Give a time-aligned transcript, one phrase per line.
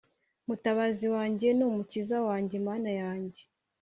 [0.47, 3.41] mutabazi wanjye n umukiza wanjye Mana yanjye